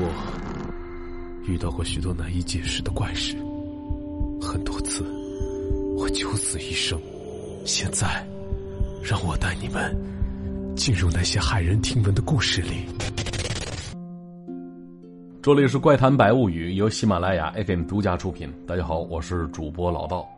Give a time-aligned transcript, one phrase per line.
[0.00, 3.36] 我遇到过许多难以解释的怪事，
[4.40, 5.04] 很多次
[5.96, 6.96] 我九死一生。
[7.64, 8.24] 现在，
[9.02, 9.94] 让我带你们
[10.76, 12.86] 进入那些骇人听闻的故事里。
[15.42, 18.52] 这里是《怪谈百物语》，由喜马拉雅 FM 独家出品。
[18.68, 20.28] 大家好，我是主播老道。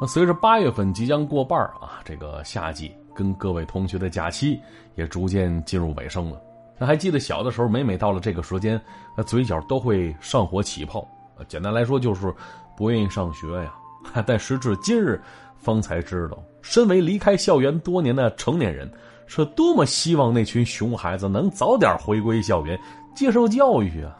[0.00, 4.58] 那随着八月份即将过半啊，这个夏季跟各位同学的假期
[4.96, 6.42] 也逐渐进入尾声了。
[6.78, 8.80] 那还记得小的时候，每每到了这个时间，
[9.16, 11.06] 那嘴角都会上火起泡。
[11.46, 12.32] 简单来说，就是
[12.76, 13.74] 不愿意上学呀。
[14.26, 15.20] 但时至今日，
[15.56, 18.90] 方才知道，身为离开校园多年的成年人，
[19.26, 22.78] 是多么希望那群熊孩子能早点回归校园
[23.14, 24.16] 接受教育啊！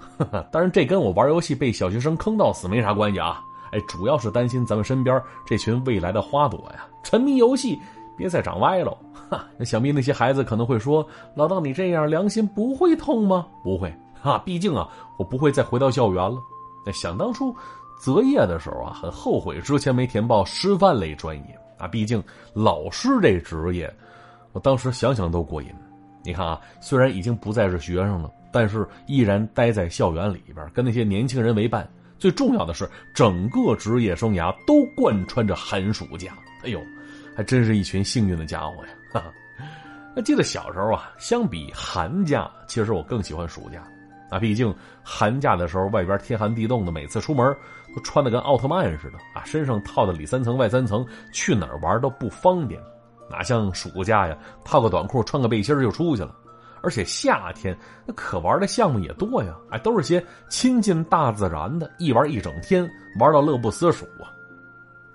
[0.51, 3.41] 当然，这跟我玩游戏被小学生坑到死没啥关系啊。
[3.71, 7.79] 哎，主要是担心咱们身边这群未来的花朵呀，沉迷游戏，
[8.19, 8.95] 别再长歪了。
[9.31, 16.37] 哈，那想必那些孩子可能会说：“老道，你这样良心不会痛吗？”不会，哈，毕竟啊，我不会再回到校园了。
[16.85, 17.55] 那想当初
[18.01, 21.87] 择业的时候啊，很后悔之前没填报师范类专业啊。
[21.87, 23.91] 毕竟老师这职业，
[24.53, 25.69] 我当时想想都过瘾。
[26.25, 31.89] 你看啊，虽然已经不再是学生了，但是依然待在校园里边，跟那些年轻人为伴。
[32.19, 36.33] 最重要的是，整个职业生涯都贯穿着寒暑假。
[36.65, 36.81] 哎呦，
[37.39, 38.89] 还真是一群幸运的家伙呀！
[39.13, 39.33] 哈哈，
[40.13, 43.81] 那记得小时候啊，相比寒假，其实我更喜欢暑假。
[44.29, 47.47] 啊，毕竟寒假的时候，外边天寒地冻的，每次出门
[47.95, 52.83] 都穿的跟奥特曼似的啊，身上套的里三层外三层，去哪儿玩都不方便。
[53.31, 56.35] 哪像暑假呀，套个短裤，穿个背心就出去了。
[56.83, 62.83] 而且夏天那可玩的项目也多呀，哎，都是些亲近大自然的，一玩一整天，
[63.21, 64.35] 玩到乐不思蜀啊。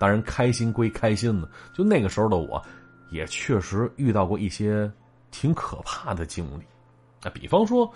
[0.03, 2.61] 当然，开心归开心呢，就那个时候的我，
[3.09, 4.91] 也确实遇到过一些
[5.31, 6.63] 挺可怕的经历。
[7.23, 7.89] 那比方说，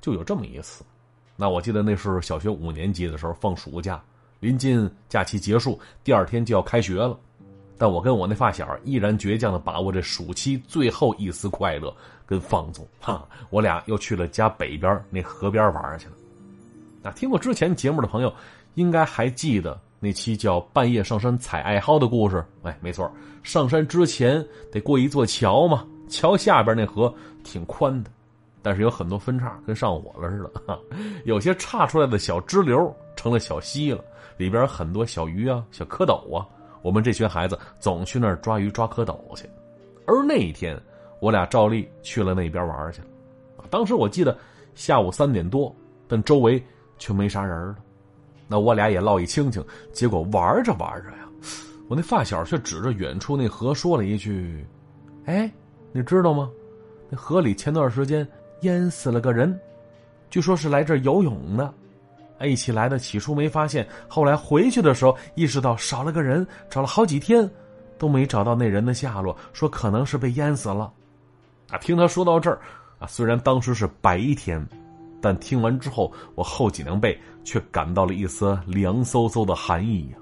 [0.00, 0.84] 就有这么一次，
[1.36, 4.02] 那我记得那是小学五年级的时候，放暑假，
[4.40, 7.16] 临近假期结束，第二天就要开学了。
[7.78, 11.94] 但我跟我那发小依然倔强的把握着暑期最后一丝快乐
[12.26, 16.14] 跟放纵，哈，我俩又去了家北边那河边玩去了。
[17.04, 18.34] 那听过之前节目的朋友，
[18.74, 22.44] 应该还记得那期叫《半夜上山采艾蒿》的故事。
[22.64, 23.08] 哎，没错，
[23.44, 27.14] 上山之前得过一座桥嘛，桥下边那河
[27.44, 28.10] 挺宽的，
[28.62, 30.80] 但是有很多分叉，跟上火了似的，
[31.24, 34.04] 有些岔出来的小支流成了小溪了，
[34.36, 36.44] 里边很多小鱼啊、小蝌蚪啊。
[36.82, 39.48] 我们这群孩子总去那儿抓鱼、抓蝌蚪去，
[40.04, 40.76] 而那一天，
[41.20, 43.06] 我俩照例去了那边玩去了。
[43.70, 44.36] 当时我记得
[44.74, 45.72] 下午三点多，
[46.08, 46.60] 但周围
[46.98, 47.76] 却没啥人了。
[48.52, 49.64] 那我俩也唠一清清，
[49.94, 51.26] 结果玩着玩着呀，
[51.88, 54.62] 我那发小却指着远处那河说了一句
[55.24, 55.50] ：“哎，
[55.90, 56.50] 你知道吗？
[57.08, 58.28] 那河里前段时间
[58.60, 59.58] 淹死了个人，
[60.28, 61.72] 据说是来这游泳的。”
[62.44, 67.48] 一起来的起初没发现，后来回去的时候意识到少了个人，找了好几天，
[67.96, 70.92] 都没找到那人的下落，说可能是被淹死了。
[71.70, 72.60] 啊，听他说到这儿，
[72.98, 74.62] 啊，虽然当时是白天，
[75.20, 80.18] 但听完之后，我后脊梁背却感到了一丝凉飕飕的寒意呀。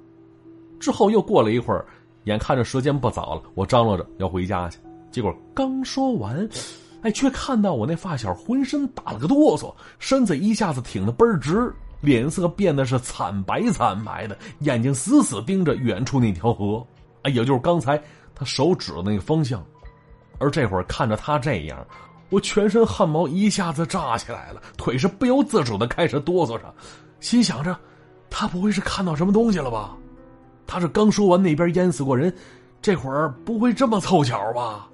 [0.78, 1.84] 之后又过了一会儿，
[2.24, 4.78] 眼看着时间不早了，我张罗着要回家去，
[5.10, 6.48] 结果刚说完，
[7.02, 11.72] 哎，却看到我那发小浑身打了个哆嗦，身子一下子挺得倍儿直。
[12.00, 16.82] 脸色变得是惨白惨白的，眼睛死死盯着远处那条河，
[17.24, 18.02] 哎，也就是刚才
[18.34, 19.62] 他手指的那个方向。
[20.38, 21.86] 而这会儿看着他这样，
[22.30, 26.74] 我全身汗毛一下子炸起来了，腿是不由自主的开始哆嗦着，
[27.20, 27.78] 心想着，
[28.28, 29.96] 他不会是看到什么东西了吧？
[30.66, 32.34] 他是刚说完那边淹死过人，
[32.80, 34.88] 这会儿不会这么凑巧吧？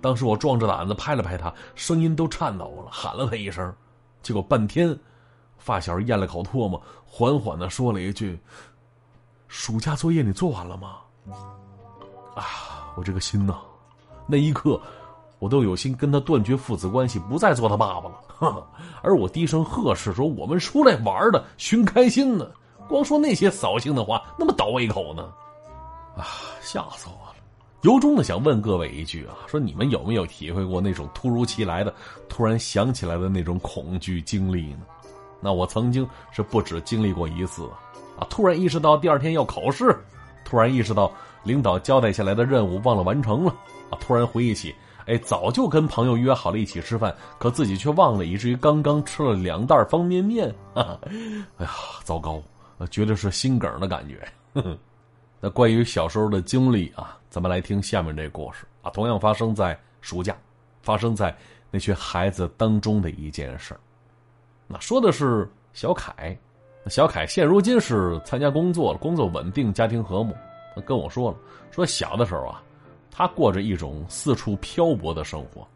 [0.00, 3.74] 当时我壮着胆子拍了拍他，声音都颤抖了，喊了他一声，
[4.22, 4.96] 结果半天。
[5.58, 8.38] 发小咽了口唾沫，缓缓的说了一句
[9.48, 10.98] ：“暑假作业你做完了吗？”
[12.36, 13.58] 啊，我这个心呐，
[14.28, 14.80] 那一刻，
[15.46, 18.66] 我都有心跟他断绝父子关系，不再做他爸爸了。
[19.00, 22.50] 而我低声呵斥说：“我们出来玩的，寻开心呢，
[22.88, 25.32] 光说那些扫兴的话，那么倒胃口呢？”
[26.18, 26.26] 啊，
[26.60, 27.34] 吓死我了！
[27.82, 31.94] 由衷的想问各位一句啊，说你们有没有体会过那种突如其来的、
[32.28, 34.80] 突然想起来的那种恐惧经历呢？
[35.40, 37.70] 那我曾经是不止经历过一次，
[38.18, 38.26] 啊！
[38.28, 39.96] 突然意识到第二天要考试，
[40.44, 41.12] 突然意识到
[41.44, 43.54] 领导交代下来的任务忘了完成了，
[43.90, 43.98] 啊！
[44.00, 44.74] 突然回忆起，
[45.06, 50.84] 哎，早就跟朋友约好了一起吃饭，可自己却忘了，以至于刚刚吃了两袋方便面， 哎
[51.60, 51.70] 呀，
[52.02, 52.42] 糟糕，
[52.90, 54.20] 绝对是心梗的感觉
[54.54, 54.76] 呵呵。
[55.40, 60.36] 那关于小时候的经历啊，咱们来听下面这故事啊，同样发生在暑假，
[60.82, 61.36] 发生在
[61.70, 63.76] 那群孩子当中的一件事。
[64.66, 66.36] 那说的是小凯。
[66.88, 70.32] 小凯现如今是参加工作了，工作稳定，家庭和睦。
[70.72, 71.36] 他跟我说了，
[71.72, 72.62] 说小的时候啊，
[73.16, 75.66] 他过着一种四处漂泊的生活。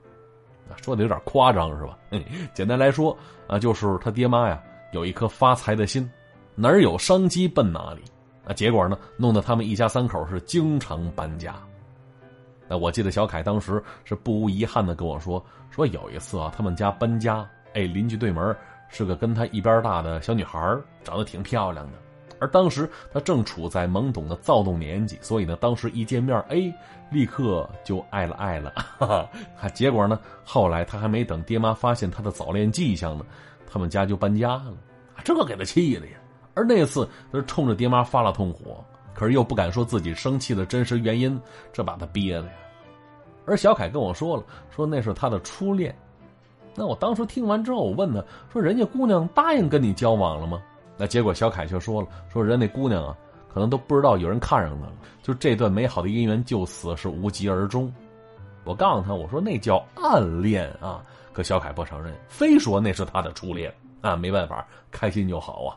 [0.82, 1.98] 说的有点夸张是吧？
[2.52, 3.16] 简单来说
[3.46, 6.08] 啊，就是他爹妈呀有一颗发财的心，
[6.54, 8.02] 哪儿有商机奔哪里。
[8.44, 11.54] 啊，结果呢，弄得他们一家三口是经常搬家。
[12.68, 18.54] 那我记得小凯当时是不无遗憾的跟我说，说有一次啊，他们家搬家，哎，邻居对门
[18.90, 20.58] 是个跟他一边大的小女孩，
[21.02, 21.98] 长得挺漂亮的。
[22.40, 26.72] 而当时他正处在懵懂的躁动年纪，所以呢，当时一见面，哎，
[27.10, 28.72] 立刻就爱了爱了。
[28.98, 33.24] 哈哈，结果呢，后来他还没等爹妈发现他的早恋迹象呢，
[33.70, 34.74] 他们家就搬家了。
[35.22, 36.12] 这给他气的呀！
[36.54, 38.82] 而那次他是冲着爹妈发了通火。
[39.12, 41.38] 可是又不敢说自己生气的真实原因，
[41.74, 42.52] 这把他憋的呀。
[43.44, 45.94] 而小凯跟我说了，说那是他的初恋。
[46.74, 50.62] 那我当时听完之后，我问他说：“人家姑娘答应跟你交往了吗？”
[51.00, 53.16] 那结果小凯却说了：“说人那姑娘啊，
[53.48, 54.92] 可能都不知道有人看上她了，
[55.22, 57.90] 就这段美好的姻缘就此是无疾而终。”
[58.64, 61.02] 我告诉他：“我说那叫暗恋啊。”
[61.32, 64.14] 可小凯不承认，非说那是他的初恋啊。
[64.14, 65.76] 没办法，开心就好啊。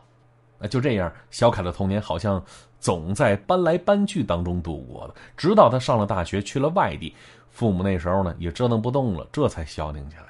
[0.58, 2.42] 那就这样，小凯的童年好像
[2.78, 5.14] 总在搬来搬去当中度过的。
[5.38, 7.14] 直到他上了大学，去了外地，
[7.48, 10.26] 父母那时候呢也折腾不动了，这才消停下来。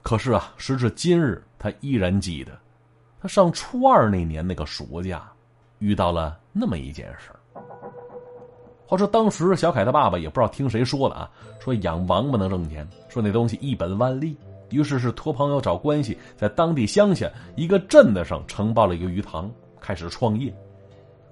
[0.00, 2.56] 可是啊，时至今日，他依然记得，
[3.20, 5.30] 他上初二那年那个暑假，
[5.78, 7.30] 遇到了那么一件事
[8.86, 11.30] 话说当时小凯他爸爸也不知道听谁说的啊，
[11.60, 14.36] 说养王八能挣钱，说那东西一本万利。
[14.70, 19.50] 于是是托朋友找关系，在当地乡下一个镇子上承包了一个鱼塘，
[19.80, 20.54] 开始创业。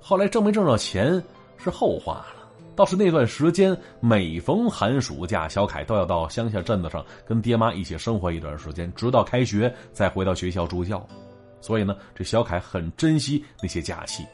[0.01, 1.23] 后来挣没挣着钱
[1.57, 2.49] 是后话了。
[2.75, 11.07] 倒是那段时间，每逢寒暑假，小凯都要到乡下镇子上跟爹妈一起生活一段时间，直到开学再回到学校住校。
[11.61, 14.25] 所以呢，这小凯很珍惜那些假期。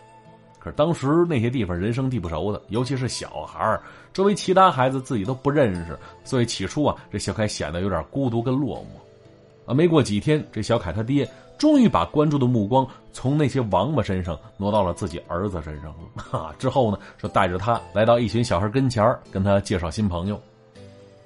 [0.58, 3.80] 可是当时那些地方人生地不熟的，尤其是小孩
[4.12, 9.70] 周围其他孩子自己都不认识，所以起初啊，这小凯显得有点孤独跟落寞。
[9.70, 11.28] 啊，没过几天，这小凯他爹
[11.58, 16.22] 终于把关注的目光从那些王八身上挪到了自己儿子身上了。
[16.22, 20.40] 哈， 之后呢，说带着他来到一群小孩跟前跟他介绍新朋友。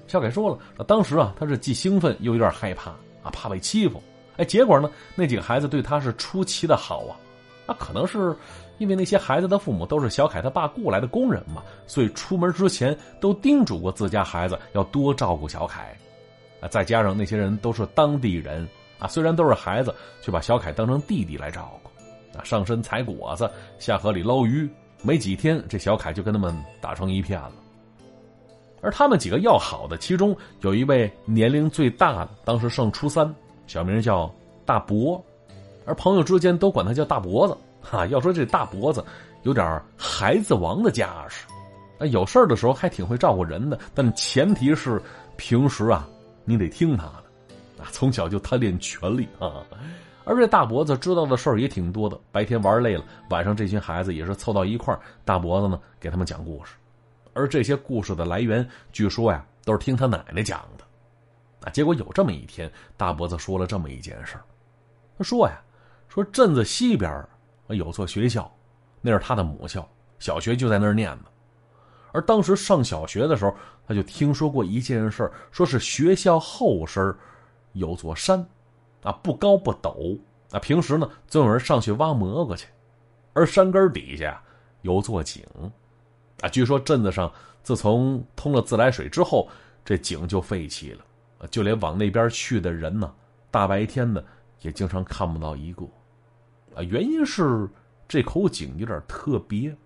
[0.06, 2.90] 小凯说了，当时啊，他是既兴奋又有点害怕
[3.22, 4.02] 啊，怕被欺负。
[4.36, 7.16] 哎，结果呢，那几个孩子对他是出奇的好啊。
[7.66, 8.36] 那可能是。
[8.78, 15.96] 因为那些孩子的父母都是小凯他爸雇来的工人嘛，所以出门之前都叮嘱过自家孩子要多照顾小凯，
[16.60, 18.68] 啊，再加上那些人都是当地人
[18.98, 24.68] 啊，虽然都是孩子，却把小凯当成弟弟来照顾，啊，上山采果子，下河里捞鱼，
[25.00, 27.52] 没几天这小凯就跟他们打成一片了。
[28.82, 33.34] 而他们几个要好的，其中有一位年龄最大的，当时上初三，
[33.66, 34.32] 小名叫
[34.64, 35.22] 大伯，
[35.84, 37.56] 而朋友之间都管他叫大脖子。
[37.80, 39.04] 哈，要说这大脖子，
[39.42, 41.46] 有点孩子王的架势，
[42.00, 45.00] 啊，有事儿的时候还挺会照顾人的，但前提是
[45.36, 46.08] 平时啊，
[46.44, 49.62] 你得听他的，啊，从小就贪恋权力啊。
[50.24, 56.74] 而这大脖子知道的事儿也挺多的，白天玩累了，晚上这群孩子也是凑到一块儿，大脖子呢给他们讲故事，
[57.34, 60.84] 而这些故事的来源，据说呀都是听他奶奶讲的，
[61.62, 64.36] 啊，结果有这么一天，大脖子说了这么一件事
[65.18, 65.60] 他说呀，
[66.08, 67.26] 说镇子西边。
[67.70, 68.48] 有座学校，
[69.00, 69.84] 那是他的母校，
[70.20, 71.24] 小学就在那儿念的。
[72.12, 73.52] 而当时上小学的时候，
[73.88, 77.12] 他就听说过一件事说是学校后身
[77.72, 78.38] 有座山，
[79.02, 80.16] 啊，不高不陡，
[80.52, 82.68] 啊，平时呢总有人上去挖蘑菇去。
[83.32, 84.40] 而山根底下
[84.82, 85.44] 有座井，
[86.40, 87.28] 啊，据说镇子上
[87.64, 89.48] 自从通了自来水之后，
[89.84, 91.04] 这井就废弃了，
[91.50, 93.12] 就连往那边去的人呢，
[93.50, 94.24] 大白天的
[94.62, 95.84] 也经常看不到一个。
[96.74, 97.68] 啊，原因是
[98.08, 99.76] 这口井有点特别。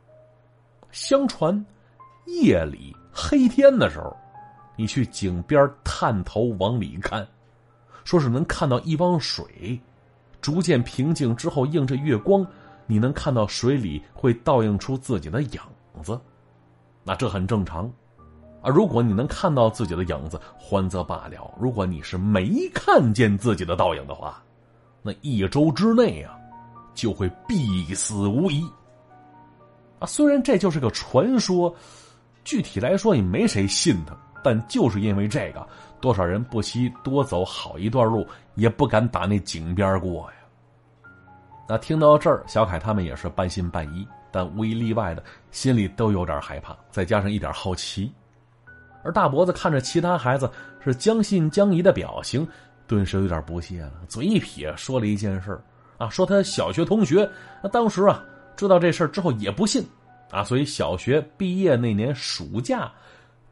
[0.90, 1.64] 相传，
[2.26, 4.16] 夜里黑天的时候，
[4.76, 7.26] 你去井边探头往里看，
[8.04, 9.80] 说是能看到一汪水，
[10.40, 12.47] 逐渐平静之后，映着月光，
[12.87, 15.61] 你能看到水里会倒映出自己的影
[16.02, 16.21] 子。
[17.04, 17.90] 那这很正常。
[18.62, 24.42] 啊，如果你能看到自己的影子，欢则罢了；如果你是没看见自己的倒影的话，
[25.02, 26.36] 那一周之内啊。
[26.92, 28.68] 就会必死无疑。
[30.00, 31.74] 啊，虽然这就是个传说，
[32.44, 35.66] 具体来说也没谁信他，但就是因为这个，
[36.00, 38.26] 多少人不惜多走好一段路，
[38.56, 40.36] 也不敢打那井边过呀。
[41.66, 48.12] 那听到这儿，小凯他们也是半信半疑，但无一例外的心里都有点害怕，再加上一点好奇。
[49.02, 50.50] 而大脖子看着其他孩子
[50.85, 52.47] 是将信将疑的表情，
[52.87, 55.59] 顿时有点不屑了，嘴一撇，说了一件事
[55.99, 57.28] 啊，说他小学同学，
[57.62, 58.25] 那当时啊
[58.57, 59.85] 知道这事之后也不信，
[60.30, 62.90] 啊，所以小学毕业那年暑假，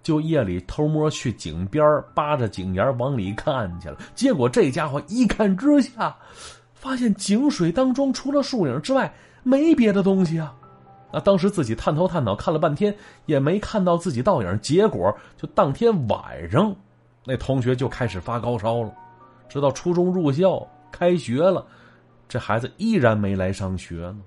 [0.03, 3.99] 就夜里偷摸去井边扒着井沿往里看去了。
[4.15, 6.15] 结果这家伙一看之下，
[6.75, 9.13] 发现井水当中除了树影之外
[9.43, 10.55] 没别的东西啊。
[11.11, 14.61] 那，当时自己探头探脑看了半天，也没看到自己倒影。
[14.61, 16.75] 结果就当天晚上，
[17.25, 18.93] 那同学就开始发高烧了。
[19.49, 21.65] 直到初中入校开学了，
[22.29, 24.19] 这孩子依然没来上学呢。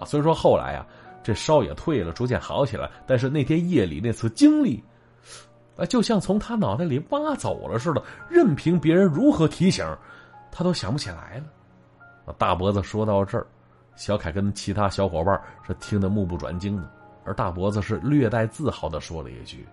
[0.00, 0.84] 啊，虽说后来啊，
[1.22, 2.90] 这烧也退了，逐渐好起来。
[3.06, 4.82] 但是那天夜里那次经历，
[5.76, 9.86] 啊，就像从他脑袋里挖走了似的，任凭别人如何提醒，
[10.50, 11.44] 他都想不起来了。
[12.26, 13.46] 啊，大脖子说到这儿。
[13.98, 16.88] 小凯跟其他小伙伴是听得目不转睛的，
[17.24, 19.66] 而大脖子是略带自豪的说了一句：“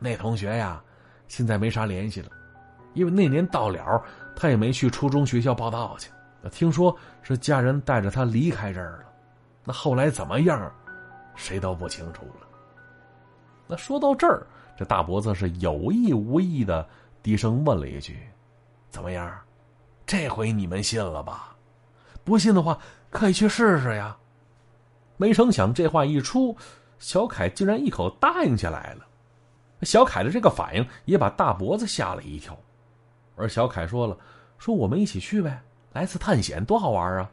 [0.00, 0.82] 那同学呀，
[1.28, 2.28] 现在没啥联系了，
[2.94, 4.02] 因为那年到了，
[4.34, 6.10] 他也没去初中学校报道去。
[6.50, 9.04] 听说是家人带着他离开这儿了，
[9.64, 10.72] 那后来怎么样，
[11.36, 12.48] 谁都不清楚了。”
[13.68, 14.44] 那说到这儿，
[14.76, 16.84] 这大脖子是有意无意的
[17.22, 18.18] 低声问了一句
[18.90, 19.38] ：“怎么样？
[20.04, 21.54] 这回你们信了吧？
[22.24, 22.76] 不信的话。”
[23.10, 24.16] 可以去试试呀！
[25.16, 26.56] 没成想这话一出，
[26.98, 29.06] 小凯竟然一口答应下来了。
[29.82, 32.56] 小凯的这个反应也把大脖子吓了一跳。
[33.36, 34.16] 而小凯说了
[34.58, 35.62] ：“说我们一起去呗，
[35.92, 37.30] 来次探险多好玩啊！”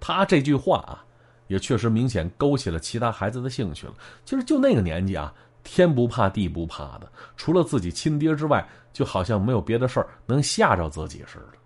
[0.00, 1.04] 他这句话啊，
[1.48, 3.94] 也确实明显勾起了其他孩子的兴趣了。
[4.24, 5.34] 其实就那个年纪啊，
[5.64, 11.57] 天不怕地不怕的，除了自己亲爹之外，就好像没有别的事儿能吓着自己似的。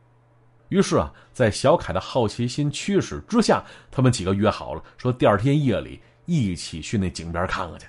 [0.72, 7.86] 于是啊，在小凯的好奇心驱使之下，他们几个约好了，说第二天夜里一起去那井边看看去。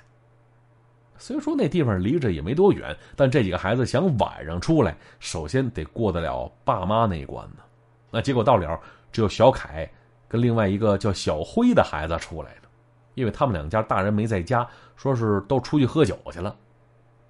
[1.16, 7.62] 虽说那地方离着也没多远，但这几个孩子想晚上出来，首先得过得了爸妈那一关呢。
[8.10, 8.78] 那结果到了，
[9.10, 9.90] 只有小凯
[10.28, 12.68] 跟另外一个叫小辉的孩子出来了，
[13.14, 16.54] 因为他们两家大人没在家，说是都出去喝酒去了。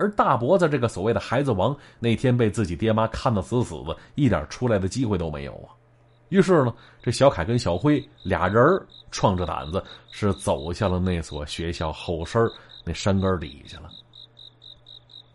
[0.05, 5.73] 而大脖子这个所谓的孩子王，那天被自己爹妈看得死死的，一点出来的机会都没有啊。
[6.29, 12.43] 于是呢，这小凯跟小辉俩人儿壮着胆子，是走向了那所学校后身
[12.85, 13.89] 那山根底下了。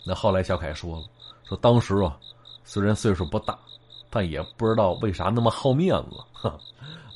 [0.06, 1.06] 那后来小凯说了，
[1.44, 2.16] 说当时啊，
[2.64, 3.58] 虽然岁数不大，
[4.10, 6.60] 但也不知道为啥那么好面子，哼，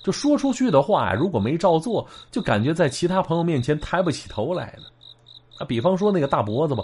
[0.03, 4.83] 就说出去的话呀，如果没照做，就感觉在其他朋友面前抬不起头来了。
[5.59, 6.83] 啊，比方说那个大脖子吧。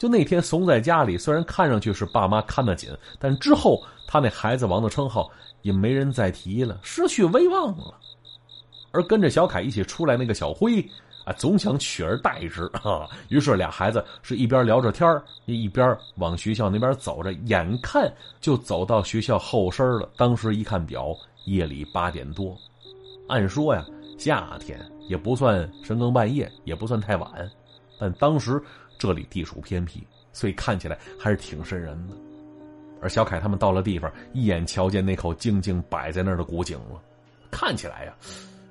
[0.00, 2.88] 就那天怂在家里，虽然看上去是爸妈看得紧，
[3.18, 5.30] 但之后他那孩子王的称号
[5.60, 7.94] 也没人再提了，失去威望了。
[8.92, 10.80] 而跟着小凯一起出来那个小辉
[11.26, 13.06] 啊，总想取而代之啊。
[13.28, 15.06] 于是俩孩子是一边聊着天
[15.44, 20.08] 一边往学校那边走着，眼看就走到学校后身了。
[20.16, 21.14] 当时一看表，
[21.44, 22.56] 夜里八点多。
[23.28, 23.84] 按说呀，
[24.18, 27.30] 夏天也不算深更半夜，也不算太晚，
[27.98, 28.58] 但当时。
[29.00, 32.14] 这里地处偏僻，所以看起来还是挺瘆人的。
[33.00, 37.00] 而小凯他们到了地方，一眼瞧见那口静静摆在那儿的古井了，
[37.50, 38.14] 看起来呀，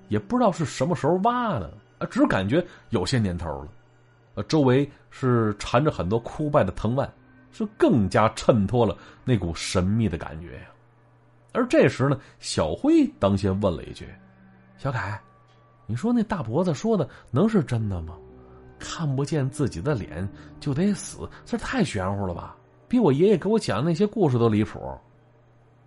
[0.07, 4.43] 也不知道是什么时候挖的啊，只感觉有些年头了。
[4.43, 7.12] 周围是缠着很多枯败的藤蔓，
[7.51, 8.95] 是更加衬托了
[9.25, 10.69] 那股神秘的感觉呀。
[11.51, 14.07] 而这时呢，小辉当先问了一句
[14.77, 15.19] ：“小凯，
[15.88, 18.15] 你说那大脖子说的能是真的吗？”
[18.79, 20.27] 看不见自己的脸
[20.59, 22.55] 就得死，这太玄乎了吧？
[22.88, 24.79] 比我爷爷给我讲的那些故事都离谱。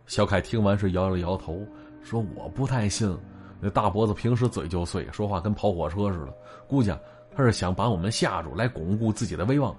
[0.07, 1.67] 小凯听完是摇了摇头，
[2.03, 3.17] 说：“我不太信。
[3.61, 6.35] 那大脖子平时嘴就碎，说话跟跑火车似的。
[6.69, 6.95] 估计
[7.35, 9.73] 他是想把我们吓住，来巩固自己的威望。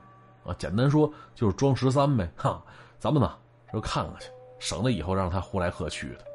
[0.43, 2.29] 啊，简单说就是装十三呗。
[2.36, 2.62] 哈，
[3.00, 3.36] 咱们呢
[3.72, 4.27] 就看看去，
[4.60, 6.25] 省得以后让他呼来喝去的。”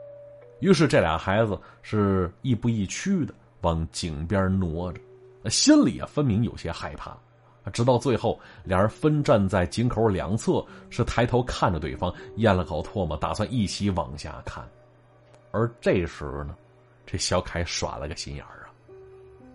[0.61, 5.01] 于是这俩孩子是亦步亦趋的往井边挪着。
[5.51, 7.17] 心里啊，分明有些害怕。
[7.71, 14.67] 直到最后，俩人分站在井口两侧，是抬头看着对方，咽了口唾沫，打算一起往下看。
[15.51, 16.55] 而这时呢，
[17.05, 18.73] 这小凯耍了个心眼儿啊。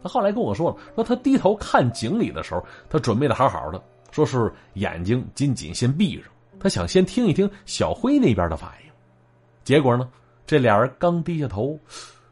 [0.03, 3.81] 他后来跟我说了，说他低头看井里的时候，他准备的好好的，
[4.11, 6.25] 说是眼睛紧紧先闭上，
[6.59, 8.91] 他想先听一听小辉那边的反应。
[9.63, 10.07] 结果呢，
[10.45, 11.79] 这俩人刚低下头，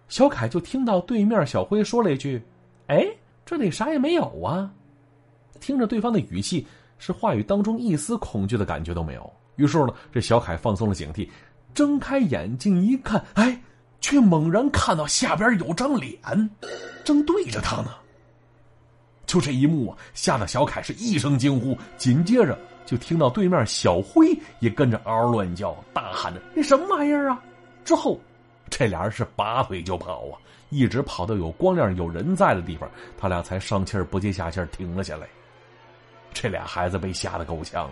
[0.10, 2.40] 小凯就听到对面小辉说了一句
[2.86, 3.04] ：“哎。”
[3.46, 4.72] 这里啥也没有啊！
[5.60, 6.66] 听着对方的语气，
[6.98, 9.34] 是话语当中一丝恐惧的感觉都没有。
[9.58, 11.30] 于是呢，这小凯放松了警惕，
[11.74, 13.62] 睁开眼睛一看，哎，
[14.00, 16.18] 却猛然看到下边有张脸，
[17.04, 17.92] 正对着他呢。
[19.28, 27.42] 就这一幕啊，吓得小凯是一声惊呼，紧接着就听到对面小辉也跟着嗷嗷乱叫，大喊着：“那什么玩意儿啊！”
[27.86, 28.20] 之后，
[28.72, 35.28] 这俩人是拔腿就跑啊，一直跑到有光亮、有人在的地方，他俩才上气儿不接下气儿停了下来。
[36.34, 37.92] 这俩孩子被吓得够呛，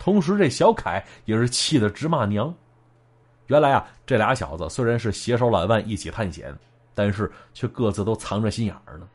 [0.00, 2.52] 同时这小凯也是气得直骂娘。
[3.48, 6.52] 原来啊，这俩小子虽然是携手揽腕一起探险，
[6.94, 9.06] 但是却各自都藏着心眼儿呢。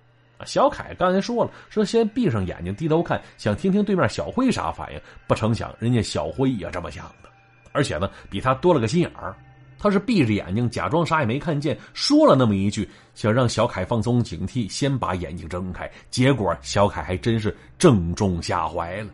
[0.46, 5.02] 小凯刚才说了，说先闭上眼睛低头看，想听听对面小辉啥反应。
[5.28, 7.30] 不成想，人家小辉也这么想的，
[7.74, 9.36] 而且呢，比他多了个心眼儿。
[9.80, 15.90] 他是闭着眼睛，假装啥也没看见，说了那么一句，想让小凯放松警惕，先把眼睛睁开。
[16.12, 19.10] 结果小凯还真是正中下怀了，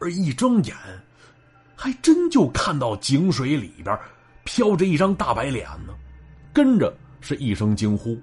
[0.00, 0.74] 而一睁眼，
[1.76, 3.96] 还真就看到井水里边
[4.44, 5.94] 飘着一张大白脸呢。
[6.54, 8.18] 跟着是一声惊呼，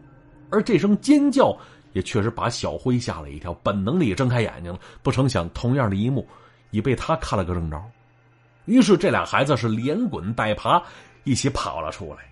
[0.49, 1.55] 而这声尖叫
[1.93, 4.79] 也确实把小辉吓了一跳，本能的也睁开眼睛了。
[5.03, 6.27] 不成想，同样的一幕
[6.71, 7.79] 已被他看了个正着。
[8.65, 10.81] 于是这俩孩子是连滚带爬。
[11.25, 12.23] 一起跑了出来，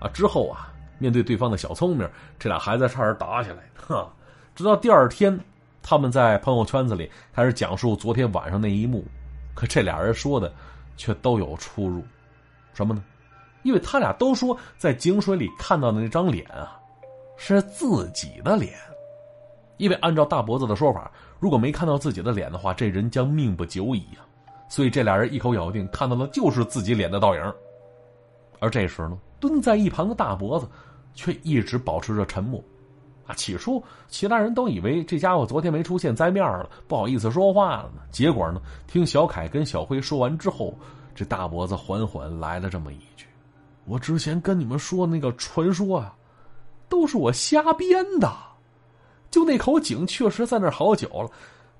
[0.00, 0.10] 啊！
[0.12, 3.58] 之后啊，面对对方的小聪明，这俩孩子差点打起来。
[3.76, 4.12] 哈，
[4.54, 5.38] 直到第二天，
[5.82, 9.04] 他们在朋友圈子里开始讲述昨天晚上那一幕，
[9.54, 10.52] 可这俩人说的
[10.96, 12.02] 却都有出入。
[12.72, 13.04] 什么呢？
[13.62, 16.80] 因为他俩都说在井水里看到的那张脸啊，
[17.36, 18.72] 是自己的脸。
[19.76, 24.24] 因为按照大脖子的说法，如果没看到自己的脸的话，这人将命不久矣啊。
[24.68, 27.54] 所以这俩人一口咬定看到的就是自己脸的倒影。
[28.64, 30.66] 而这时呢，蹲在一旁的大脖子，
[31.14, 32.62] 却一直保持着沉默。
[33.26, 38.02] 啊，起初其他人都以为这家伙昨天没出现，栽面了，不好意思说话了呢。
[38.10, 40.74] 结果呢，听小凯跟小辉说完之后，
[41.14, 43.26] 这大脖子缓缓来了这么一句
[43.84, 46.14] ：“我之前跟你们说那个传说啊，
[46.88, 48.30] 都是我瞎编的。
[49.30, 51.30] 就那口井确实在那儿好久了，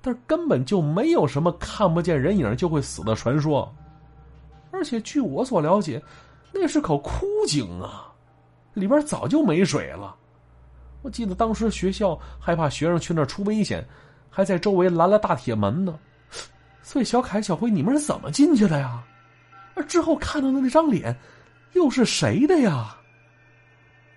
[0.01, 3.71] 但是根本就没有什么看不见人影就会死的传说。
[4.71, 6.01] 而且据我所了解。”
[6.57, 8.11] 那是口枯井啊，
[8.73, 10.15] 里边早就没水了。
[11.01, 13.85] 我记得当时学校害怕学生去那儿出危险，
[14.29, 15.99] 还在周围拦了大铁门呢。
[16.81, 19.03] 所以小凯、小辉，你们是怎么进去的呀？
[19.75, 21.15] 而之后看到的那张脸，
[21.73, 22.95] 又是谁的呀？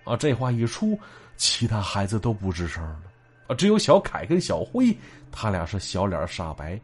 [0.05, 0.97] 啊，这话一出，
[1.35, 3.01] 其他孩子都不吱声了。
[3.47, 4.97] 啊，只有小凯跟小辉，
[5.31, 6.79] 他俩是小脸煞白，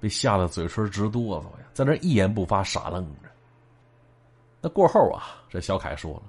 [0.00, 3.25] 被吓得嘴唇直哆嗦呀，在那一言不发，傻愣着。
[4.66, 6.22] 那过后啊，这小凯说了，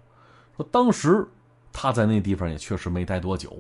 [0.58, 1.28] 说当时
[1.74, 3.52] 他在那地方也确实没待多久。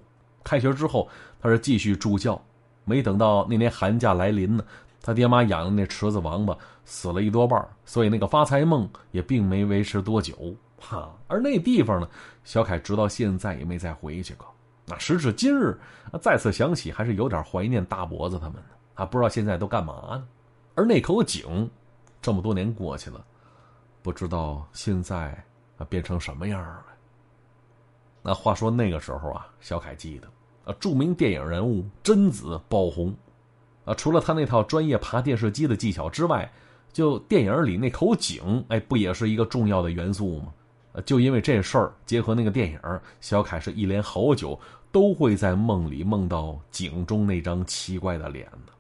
[0.44, 1.10] 开学之后，
[1.42, 2.40] 他是继续助教，
[2.86, 4.63] 没等到那年寒假来临呢，
[5.02, 10.56] 他爹妈养的那池子王八死了一多半，所以那个发财梦也并没维持多久。
[10.80, 12.08] 哈，而那地方呢，
[12.44, 14.46] 小凯直到现在也没再回去过。
[14.86, 15.76] 那时至今日，
[16.22, 18.70] 再次想起，还是有点怀念大脖子他们呢。
[18.94, 20.28] 啊，不知道现在都干嘛呢？
[20.76, 21.68] 而那口井，
[22.22, 23.26] 这么多年过去了。
[24.01, 25.31] 不知道现在
[25.77, 26.86] 啊变成什么样了。
[28.21, 30.27] 那话说那个时候啊，小凯记得
[30.65, 33.15] 啊，著名电影人物贞子爆红
[33.86, 36.51] 啊，除了他那套专业爬电视机的技巧之外，
[36.91, 40.53] 就电影里那口井，哎，不也是一个重要的元素吗？
[41.05, 42.79] 就因为这事儿，结合那个电影，
[43.21, 44.60] 小凯是一连好久
[44.91, 48.73] 都会在梦里梦到井中那张奇怪的脸呢。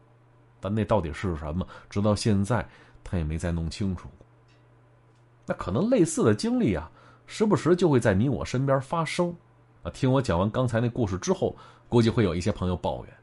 [0.59, 1.65] 但那到底是什么？
[1.89, 2.67] 直到现在
[3.03, 4.09] 他也没再弄清楚。
[5.47, 6.91] 那可能类似的经历啊，
[7.25, 9.33] 时不时就会在你我身边发生。
[9.81, 11.55] 啊，听我讲完刚才那故事之后，
[11.87, 13.13] 估计会有一些朋友抱怨：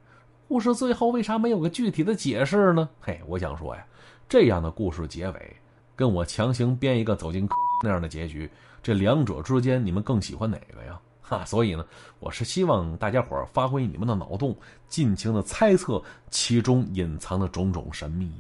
[0.49, 2.89] 故事最后为啥没有个具体的解释呢？
[2.99, 3.87] 嘿，我想说呀，
[4.29, 5.57] 这样的故事结尾，
[5.95, 7.47] 跟我强行编一个走进
[7.83, 8.51] 那样的结局，
[8.83, 10.99] 这两者之间，你们更喜欢哪个呀？
[11.21, 11.85] 哈，所以呢，
[12.21, 14.57] 我是希望大家伙发挥你们的脑洞，
[14.89, 18.33] 尽情的猜测其中隐藏的种种神秘。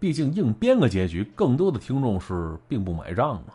[0.00, 3.52] 毕竟硬编个结局，更多的听众是并不买账嘛。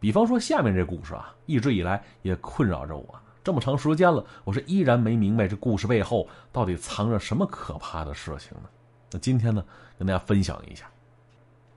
[0.00, 8.68] 比方说下面这故事啊，一直以来也困扰着我，这么长时间了，我是依然没明白这故事背后到底藏着什么可怕的事情呢？
[9.12, 9.62] 那今天呢，
[9.98, 10.86] 跟大家分享一下，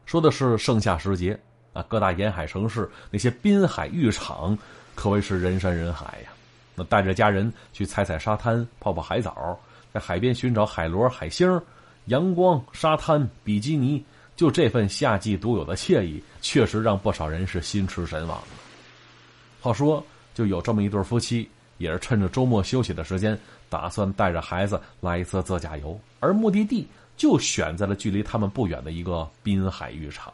[0.05, 1.37] 说的是盛夏时节
[1.73, 4.57] 啊，各大沿海城市那些滨海浴场
[4.95, 6.31] 可谓是人山人海呀。
[6.73, 9.59] 那带着家人去踩踩沙滩，泡泡海澡，
[9.93, 11.61] 在海边寻找海螺、海星。
[12.05, 14.03] 阳光、沙滩、比基尼，
[14.35, 18.41] 就这份夏季独有的惬意，确实让不少人是心驰神往。
[19.61, 23.37] 话说，就有这么一对夫妻，也是趁着周末休息的时间，
[23.69, 26.87] 打算带着孩子来一次自驾游，而目的地
[27.17, 30.33] 就选在了距离他们不远的一个滨海浴场。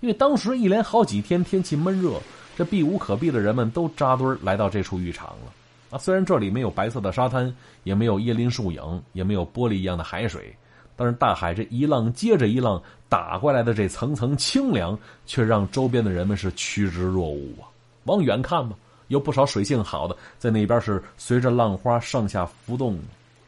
[0.00, 2.20] 因为当时一连好几天天气闷热，
[2.56, 5.52] 这避无可避的人们都扎堆来到这处浴场了。
[5.90, 10.54] 啊，虽然这里没有白色的沙滩，也没有椰林树影，也没有玻璃一样的海水，
[10.94, 17.64] 但是大海这一浪接着一浪打过来的这层层清凉，却让周边的人们是趋之若鹜啊！
[18.04, 22.98] 往远看吧，有不少水性好的在那边是随着浪花上下浮动，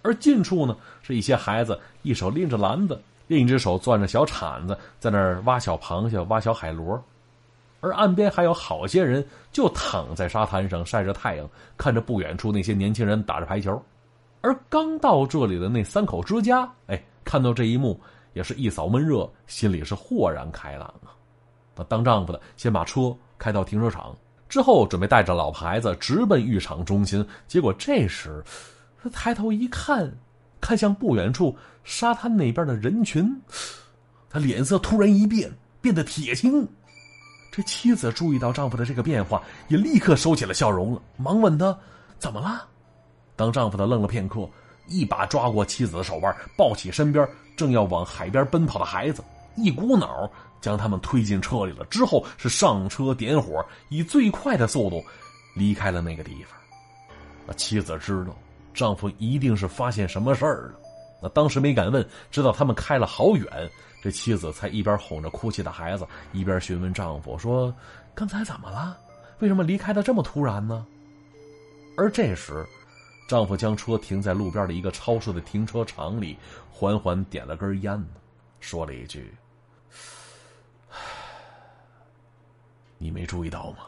[0.00, 7.03] 而近处呢是一些孩子一手拎着篮子，另一只手攥着小铲子，在那儿挖小螃蟹、挖小海螺。
[7.80, 13.82] 而岸边还有好些人就躺在沙滩上晒着太阳，看着不远处那些年轻人打着排球。
[14.42, 18.00] 而刚到这里的那三口之家，哎，看到这一幕
[18.32, 21.12] 也是一扫闷热，心里是豁然开朗啊。
[21.76, 24.16] 那当丈夫的先把车开到停车场，
[24.48, 27.26] 之后准备带着老婆孩子直奔浴场中心。
[27.46, 28.42] 结果这时，
[29.02, 30.10] 他抬头一看，
[30.60, 33.30] 看向不远处沙滩那边的人群，
[34.28, 36.66] 他脸色突然一变，变得铁青。
[37.50, 41.76] 这妻子注意到丈夫的这个变化，也立刻收起了笑容了，忙问他
[42.18, 42.66] ：“怎么了？”
[43.34, 44.48] 当丈夫的愣了片刻，
[44.86, 49.24] 一把抓过妻子的手腕，抱起身边正要往海边奔跑的孩子，
[49.56, 51.84] 一股脑将他们推进车里了。
[51.86, 55.02] 之后是上车点火，以最快的速度
[55.56, 56.56] 离开了那个地方。
[57.46, 58.36] 那妻子知道
[58.72, 60.74] 丈夫一定是发现什么事儿了，
[61.22, 63.70] 那当时没敢问，直到他们开了好远。
[64.02, 67.74] 这妻子才一边哄着哭泣的孩子，一边询问丈夫说
[68.14, 68.96] ：“刚才怎么了？
[69.40, 70.86] 为什么离开的这么突然呢？”
[71.98, 72.66] 而这时，
[73.28, 76.38] 丈夫将车停在路边的一个超市的停车场里，
[76.70, 78.02] 缓缓点了根烟，
[78.58, 79.34] 说了一句
[82.96, 83.80] ：“你没注意到吗？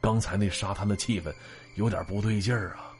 [0.00, 1.30] 刚才那沙滩的气氛
[1.74, 2.90] 有点不对劲儿啊。”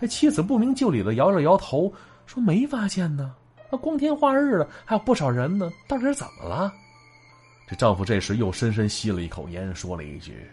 [0.00, 1.92] 哎，妻子不明就里的摇了摇头，
[2.26, 3.34] 说：“没发现呢。”
[3.76, 6.72] 光天化日的，还有不少人呢，到底是怎么了？
[7.66, 10.46] 这丈夫这时又深深吸了一口烟，说了一句：“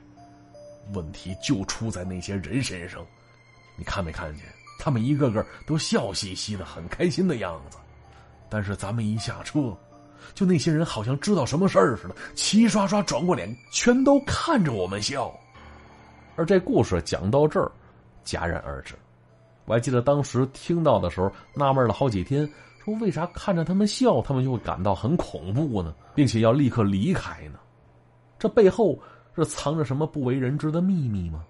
[0.96, 3.06] 问题就出在那些人身上，
[3.76, 4.46] 你看没看见？
[4.80, 7.78] 他们一个个都笑嘻嘻的，很开心的样子。
[8.50, 9.78] 但是咱们一下车，
[10.34, 15.34] 就那些人好像知道什么事儿似的，齐刷刷转过脸，全都看着我们笑。
[16.38, 17.72] 而这故事讲到这儿，
[18.26, 18.96] 戛然而止。
[19.66, 22.50] 我还记得当时听到的时候，纳闷了好几天。
[22.84, 25.94] 说为啥看着他们笑，他们就会感到很恐怖呢？
[26.16, 27.60] 并且要立刻离开呢？
[28.40, 28.98] 这背后
[29.36, 31.46] 是藏着什么不为人知的秘密吗？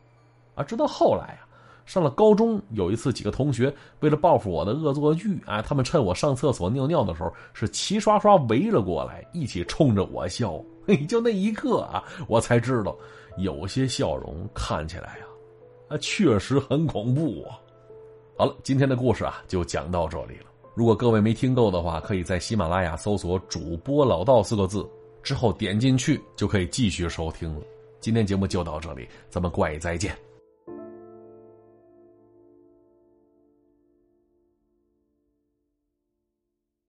[0.55, 1.47] 啊，直到后来啊，
[1.85, 10.61] 上了高中，有一次几个同学为了报复我的恶作剧，啊，他们趁我上厕所尿尿的时候，是齐刷刷围了过来，一起冲着我笑。
[10.85, 12.93] 嘿，就那一刻啊，我才知道，
[13.37, 17.55] 有些笑容看起来啊，啊，确实很恐怖啊。
[18.37, 20.50] 好了，今天的故事啊，就讲到这里了。
[20.81, 24.83] 如果各位没听够的话，可以在喜马拉雅搜索“主播老道”四个字，
[25.21, 27.61] 之后点进去就可以继续收听了。
[27.99, 30.30] 今天节目就到这里，咱们怪再见。